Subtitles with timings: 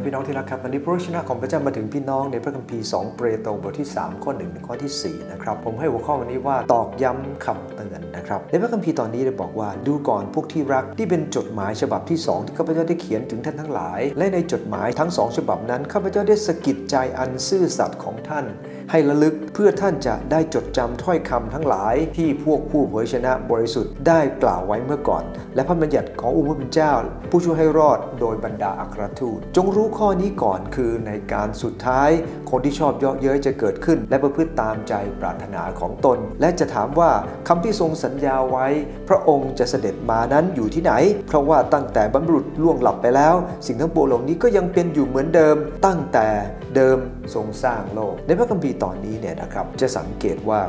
[0.00, 18.44] ครับพี่น้องที่รักครับวันนี้พระชนะของพระเจ้ามาถึงพี่น้องในพระคัมภีร์ 2 เปโตรบทที่ 3 ข้อ1ถึงข้อที่ 4 นะครับ ผมให้หัวข้อวันนี้ว่าตอกย้ำคำเตือนนะครับ ในพระคัมภีร์ตอนนี้ได้บอกว่าดูก่อนพวกที่รักที่เป็นจดหมายฉบับที่ 2 ที่ข้าพเจ้าได้เขียนถึงท่านทั้งหลาย และในจดหมายทั้ง 2 ฉบับนั้นข้าพเจ้าได้สะกิดใจอันซื่อสัตย์ของท่าน
[18.90, 25.24] ให้ระลึกเพื่อท่านจะได้จดจำถ้อยคำทั้งหลาย ที่พวกผู้เผยชนะบริสุทธิ์ได้กล่าวไว้เมื่อก่อน
[25.54, 26.92] และพระบัญญัติขององค์พระผู้เป็นเจ้า
[27.30, 32.10] ผู้ช่วยให้รอดโดยบรรดาอัครทูตจงรู้ข้อนี้ก่อนคือในการสุดท้าย
[32.50, 37.10] คนที่ชอบเยาะเย้ยจะเกิดขึ้น และประพฤติตามใจปรารถนาของตน และจะถามว่า
[37.48, 38.66] คำที่ทรงสัญญาไว้
[39.08, 40.92] พระองค์จะเสด็จมานั้นอยู่ที่ไหน
[41.28, 43.34] เพราะว่าตั้งแต่บรรพุษล่วงหลับไปแล้ว
[43.66, 46.28] สิ่งทั้งปวงเหล่านี้ก็ยังเป็นอยู่เหมือนเดิม ตั้งแต่
[46.76, 46.98] เดิม
[47.34, 50.60] ทรงสร้างโลก ในพระคัมภีร์ตอนนี้เนี่ยนะครับจะสังเกตว่า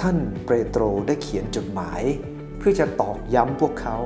[0.00, 2.02] ท่านเปโตรได้เขียนจดหมาย
[2.58, 3.96] เพื่อจะตอกย้ำพวกเขา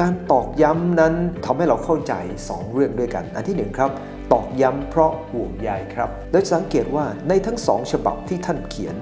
[0.00, 1.14] การตอกย้ำนั้น
[1.44, 2.14] ทำให้เราเข้าใจ
[2.46, 3.90] 2 เรื่องด้วยกัน อันที่ 1 ครับ
[4.32, 8.96] ตอกย้ำเพราะห่วงใยครับโดยสังเกตว่าในทั้งสองฉบับที่ท่านเขียน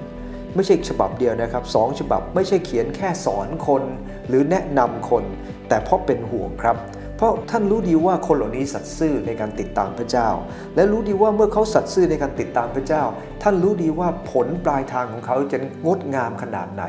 [0.55, 3.83] ไม่ใช่ฉบับเดียวนะครับสองฉบับไม่ใช่เขียนแค่สอนคน
[4.27, 5.23] หรือแนะนำคน
[5.67, 6.77] แต่เพราะเป็นห่วงครับ
[7.17, 10.29] เพราะท่านรู้ดีว่าคนเหล่านี้สัตย์ซื่อในการติดตามพระเจ้า
[10.75, 13.03] และรู้ดีว่าเมื่อเขาสัตย์ซื่อในการติดตามพระเจ้า
[13.43, 16.83] ท่านรู้ดีว่าผลปลายทางของเขาจะงดงามขนาดไหน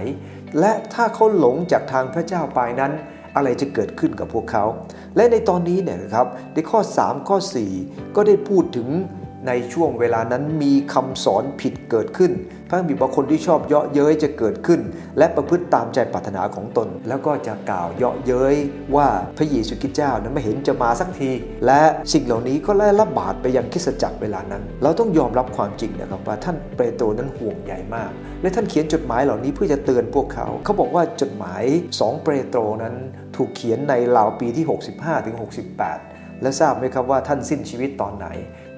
[0.60, 2.92] และถ้าเขาหลงจากทางพระเจ้าไปนั้น
[3.36, 4.64] อะไรจะเกิดขึ้นกับพวกเขา
[5.16, 7.36] และในตอนนี้เนี่ยนะครับในข้อ 3 ข้อ
[7.76, 8.88] 4 ก็ได้พูดถึง
[9.46, 12.32] ในช่วงเวลานั้นมีคำสอนผิดเกิดขึ้น
[12.68, 14.80] พระคัมภีร์บอกคนที่ชอบเยาะเย้ยจะเกิดขึ้น
[15.18, 18.56] และประพฤติตามใจปรารถนาของตน แล้วก็จะกล่าวเยาะเย้ย
[18.96, 21.30] ว่าพระเยซูคริสต์เจ้านั้นไม่เห็นจะมาสักที
[21.66, 21.82] และ
[22.12, 28.10] สิ่งเหล่านี้ก็ไล่ระบาดไปยังคริสตจักรเวลานั้น เราต้องยอมรับความจริงนะครับว่าท่านเปโตรนั้นห่วงใหญ่มาก
[28.42, 31.62] และท่านเขียนจดหมายเหล่านี้เพื่อจะเตือนพวกเขา เขาบอกว่าจดหมาย
[31.98, 32.94] 2 เปโตรนั้น
[33.36, 38.26] ถูกเขียนในราวปีที่ 65ถึง68 และทราบไหมครับว่าท่านสิ้นชีวิตตอนไหน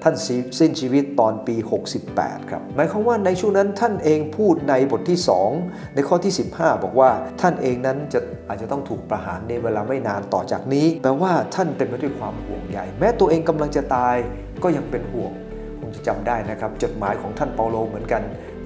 [0.07, 0.19] ท่าน
[0.59, 1.55] สิ้นชีวิตตอนปี
[2.03, 5.19] 68 ครับ หมายความว่าในช่วงนั้นท่านเองพูดในบทที่
[5.57, 7.09] 2 ในข้อที่ 15 บอกว่า
[7.41, 14.15] ท่านเองนั้นจะอาจจะต้องถูกประหารในเวลาไม่นานต่อจากนี้แปลว่าท่านเต็มไปด้วยความห่วงใยแม้ตัวเองกำลังจะตาย
[14.63, 15.31] ก็ยังเป็นห่วง
[15.79, 18.21] คงจะจำได้นะครับ จดหมายของท่านเปาโลเหมือนกัน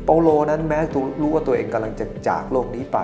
[0.06, 2.98] เปาโลนั้นแม้ตัวรู้ว่าตัวเองกำลังจะจากโลกนี้ไป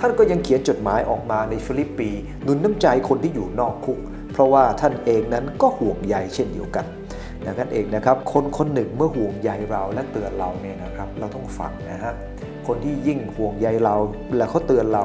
[0.00, 2.10] ท่านก็ยังเขียนจดหมายออกมาในฟิลิปปี
[2.42, 3.98] หนุนน้ำใจคนที่อยู่นอกคุก
[4.32, 6.86] เพราะว่าท่านเองนั้นก็ห่วงใยเช่นเดียวกัน
[7.50, 12.12] ดังนั้นเองนะครับ คนคนหนึ่งเมื่อห่วงใยเราและเตือนเราเนี่ยนะครับ เราต้องฟังนะฮะ
[12.66, 13.96] คนที่ยิ่งห่วงใยเรา
[14.36, 15.04] และเขาเตือนเรา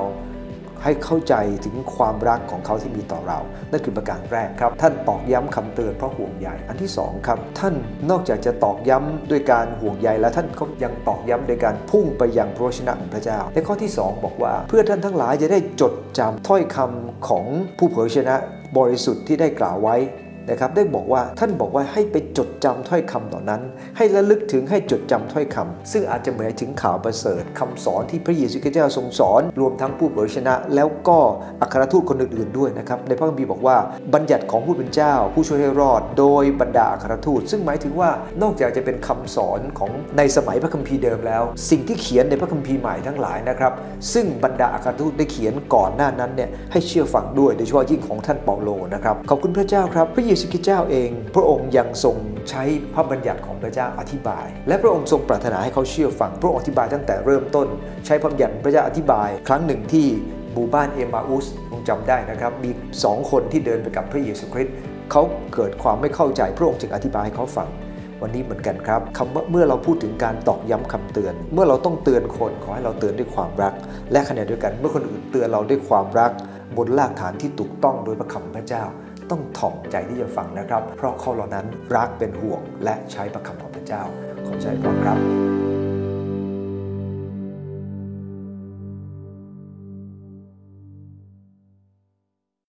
[0.84, 1.35] ให้เข้าใจ
[1.66, 3.39] ถึงความรักของเขาที่มีต่อเรา
[3.72, 7.73] นั่นคือประการแรกครับ ท่านตอกย้ำคำเตือนเพราะห่วงใย อันที่สองครับ ท่าน
[8.09, 17.45] นอกจากจะตอกย้ำด้วยการห่วงใยแล้วท่านก็ยังตอกย้ำโดยการพุ่งไปยังพระวจนะของพระเจ้า ในข้อที่ 2 บอกว่า เพื่อท่านทั้งหลายจะได้จดจำถ้อยคำของ
[17.78, 18.35] ผู้เผยชนะ
[18.78, 19.95] บริสุทธิ์ที่ได้กล่าวไว้
[20.50, 23.61] นะครับได้บอกว่าท่านบอกว่าให้ไปจดจำถ้อยคำต่อนนั้น
[23.97, 31.17] ให้ระลึกถึงให้จดจำถ้อยคำซึ่งอาจจะหมายถึงข่าวประเสริฐคำสอนที่พระเยซูคริสต์เจ้าทรงสอน รวมทั้งผู้เผยชนะ แล้วก็
[31.61, 33.78] อัครทูตคนอื่นๆด้วยนะครับในพระคัมภีร์บอกว่า
[34.13, 38.09] บัญญัติของผู้เป็นเจ้า ผู้ช่วยให้รอด โดยบรรดาอัครทูต ซึ่งหมายถึงว่า
[38.41, 43.73] นอกจากจะเป็นคำสอนของในสมัยพระคัมภีร์เดิมแล้ว สิ่งที่เขียนในพระคัมภีร์ใหม่ทั้งหลายนะครับ
[44.13, 52.18] ซึ่งบรรดาอัครทูตได้เขียนก่อนหน้านั้นเนี่ยให้เชื่อฟังด้วยโดยเฉพาะยิ่งของท่านเปาโลนะครับขอบคุณพระเจ้าครับพระเยซูคริสต์เจ้าเอง พระองค์ยังทรง
[52.50, 52.63] ใช้
[52.94, 57.68] พระบัญญัติของพระเจ้าอธิบาย และพระองค์ทรงปรารถนาให้เขาเชื่อฟัง พระองค์อธิบายตั้งแต่เริ่มต้น
[58.06, 60.07] ใช้พระบัญญัติพระเจ้าอธิบาย ครั้งหนึ่งที่
[60.53, 62.69] หมู่บ้านเอมาอุสคงจำได้นะครับ มี
[63.03, 64.73] สองคนที่เดินไปกับพระเยซูคริสต์
[65.12, 65.22] เขา
[65.53, 67.69] เกิดความไม่เข้าใจพระองค์จึงอธิบายให้เขาฟัง
[68.22, 73.73] วันนี้เหมือนกันครับคำว่าเมื่อเราพูดถึงการตอกย้ำคำเตือน เมื่อเราต้องเตือนคนขอให้เราเตือนด้วยความรัก
[74.12, 76.31] และขณะเดียวกันเมื่อคนอื่นเตือนเราด้วยความรัก
[76.78, 78.84] บนรากฐานที่ถูกต้องโดยพระคำพระเจ้า
[79.31, 81.66] ต้องถ่อมใจที่จะฟังนะครับ เพราะเขาเหล่านั้น
[81.96, 84.03] รักเป็นห่วงและใช้ประคำของพระเจ้า
[84.47, 85.65] ขอใจพรครับ